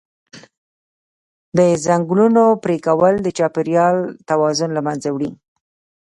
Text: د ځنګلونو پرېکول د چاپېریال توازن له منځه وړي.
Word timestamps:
د 1.57 1.59
ځنګلونو 1.85 2.43
پرېکول 2.63 3.13
د 3.21 3.27
چاپېریال 3.37 3.97
توازن 4.29 4.69
له 4.77 4.81
منځه 4.87 5.09
وړي. 5.11 5.29